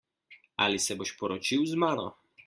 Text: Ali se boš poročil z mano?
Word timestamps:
Ali 0.67 0.79
se 0.85 0.95
boš 1.01 1.11
poročil 1.19 1.67
z 1.73 1.81
mano? 1.85 2.07